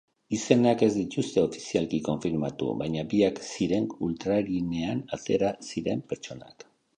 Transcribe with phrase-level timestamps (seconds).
[0.35, 6.67] Izenak ez dituzte ofizialki konfirmatu, baina biak ziren ultrarinean atera ziren pertsonak.